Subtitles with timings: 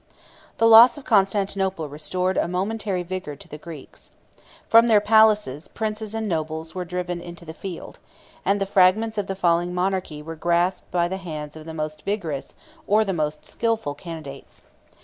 [0.57, 4.09] The loss of Constantinople restored a momentary vigor to the Greeks.
[4.67, 7.99] From their palaces, the princes and nobles were driven into the field;
[8.43, 12.01] and the fragments of the falling monarchy were grasped by the hands of the most
[12.01, 12.55] vigorous
[12.87, 14.63] or the most skilful candidates.